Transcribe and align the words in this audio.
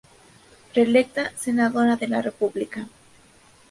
Reelecta 0.73 1.31
Senadora 1.37 1.95
de 1.95 2.07
la 2.07 2.23
República. 2.23 2.87